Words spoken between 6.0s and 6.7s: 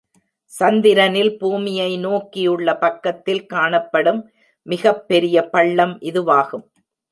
இதுவாகும்.